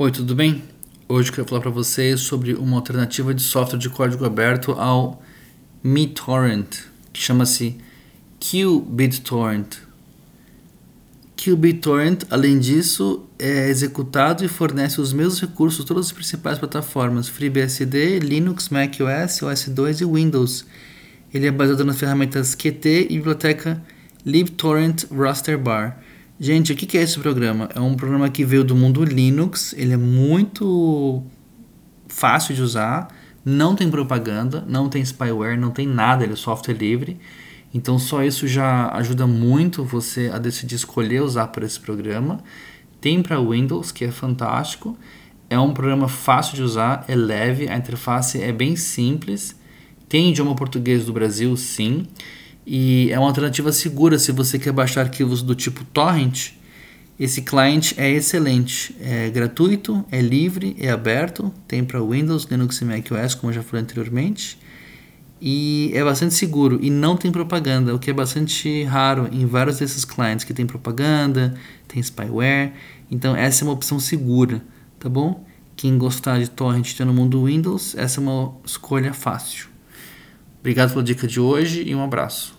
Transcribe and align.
Oi, 0.00 0.12
tudo 0.12 0.32
bem? 0.32 0.62
Hoje 1.08 1.30
eu 1.30 1.34
quero 1.34 1.48
falar 1.48 1.60
para 1.60 1.72
vocês 1.72 2.20
sobre 2.20 2.54
uma 2.54 2.76
alternativa 2.76 3.34
de 3.34 3.42
software 3.42 3.80
de 3.80 3.90
código 3.90 4.24
aberto 4.24 4.70
ao 4.70 5.20
MiTorrent, 5.82 6.84
que 7.12 7.20
chama-se 7.20 7.76
QBitTorrent. 8.38 9.78
QBitTorrent, 11.36 12.22
além 12.30 12.60
disso, 12.60 13.24
é 13.40 13.68
executado 13.68 14.44
e 14.44 14.48
fornece 14.48 15.00
os 15.00 15.12
mesmos 15.12 15.40
recursos 15.40 15.84
todas 15.84 16.06
as 16.06 16.12
principais 16.12 16.60
plataformas 16.60 17.28
FreeBSD, 17.28 18.20
Linux, 18.20 18.68
macOS, 18.68 19.40
OS2 19.40 20.02
e 20.02 20.04
Windows. 20.04 20.64
Ele 21.34 21.48
é 21.48 21.50
baseado 21.50 21.84
nas 21.84 21.98
ferramentas 21.98 22.54
Qt 22.54 23.08
e 23.10 23.16
biblioteca 23.16 23.82
libtorrent 24.24 25.06
rasterbar. 25.10 25.98
Gente, 26.40 26.72
o 26.72 26.76
que 26.76 26.96
é 26.96 27.02
esse 27.02 27.18
programa? 27.18 27.68
É 27.74 27.80
um 27.80 27.96
programa 27.96 28.30
que 28.30 28.44
veio 28.44 28.62
do 28.62 28.76
mundo 28.76 29.02
Linux, 29.02 29.74
ele 29.76 29.92
é 29.92 29.96
muito 29.96 31.20
fácil 32.06 32.54
de 32.54 32.62
usar, 32.62 33.08
não 33.44 33.74
tem 33.74 33.90
propaganda, 33.90 34.64
não 34.68 34.88
tem 34.88 35.02
spyware, 35.02 35.58
não 35.58 35.72
tem 35.72 35.84
nada, 35.84 36.22
ele 36.22 36.34
é 36.34 36.36
software 36.36 36.74
livre. 36.74 37.18
Então 37.74 37.98
só 37.98 38.22
isso 38.22 38.46
já 38.46 38.88
ajuda 38.92 39.26
muito 39.26 39.82
você 39.82 40.30
a 40.32 40.38
decidir 40.38 40.76
escolher 40.76 41.22
usar 41.22 41.48
para 41.48 41.66
esse 41.66 41.80
programa. 41.80 42.38
Tem 43.00 43.20
para 43.20 43.40
Windows, 43.40 43.90
que 43.90 44.04
é 44.04 44.12
fantástico. 44.12 44.96
É 45.50 45.58
um 45.58 45.74
programa 45.74 46.06
fácil 46.06 46.54
de 46.54 46.62
usar, 46.62 47.04
é 47.08 47.16
leve, 47.16 47.68
a 47.68 47.76
interface 47.76 48.40
é 48.40 48.52
bem 48.52 48.76
simples. 48.76 49.56
Tem 50.08 50.30
idioma 50.30 50.54
português 50.54 51.04
do 51.04 51.12
Brasil, 51.12 51.56
sim 51.56 52.06
e 52.70 53.10
é 53.10 53.18
uma 53.18 53.28
alternativa 53.28 53.72
segura 53.72 54.18
se 54.18 54.30
você 54.30 54.58
quer 54.58 54.72
baixar 54.72 55.00
arquivos 55.00 55.40
do 55.40 55.54
tipo 55.54 55.84
torrent. 55.86 56.50
Esse 57.18 57.40
client 57.40 57.94
é 57.96 58.10
excelente, 58.10 58.94
é 59.00 59.30
gratuito, 59.30 60.04
é 60.12 60.20
livre, 60.20 60.76
é 60.78 60.90
aberto, 60.90 61.50
tem 61.66 61.82
para 61.82 61.98
Windows, 61.98 62.44
Linux 62.44 62.78
e 62.82 62.84
macOS, 62.84 63.34
como 63.34 63.54
já 63.54 63.62
falei 63.62 63.82
anteriormente, 63.82 64.58
e 65.40 65.90
é 65.94 66.04
bastante 66.04 66.34
seguro 66.34 66.78
e 66.82 66.90
não 66.90 67.16
tem 67.16 67.32
propaganda, 67.32 67.94
o 67.94 67.98
que 67.98 68.10
é 68.10 68.12
bastante 68.12 68.84
raro 68.84 69.30
em 69.32 69.46
vários 69.46 69.78
desses 69.78 70.04
clients 70.04 70.44
que 70.44 70.52
tem 70.52 70.66
propaganda, 70.66 71.54
tem 71.88 72.02
spyware. 72.02 72.74
Então 73.10 73.34
essa 73.34 73.64
é 73.64 73.66
uma 73.66 73.72
opção 73.72 73.98
segura, 73.98 74.62
tá 75.00 75.08
bom? 75.08 75.42
Quem 75.74 75.96
gostar 75.96 76.38
de 76.38 76.50
torrent 76.50 77.00
no 77.00 77.14
mundo 77.14 77.46
Windows, 77.46 77.94
essa 77.96 78.20
é 78.20 78.22
uma 78.22 78.52
escolha 78.62 79.14
fácil. 79.14 79.68
Obrigado 80.60 80.90
pela 80.90 81.02
dica 81.02 81.26
de 81.26 81.40
hoje 81.40 81.82
e 81.86 81.94
um 81.94 82.04
abraço. 82.04 82.56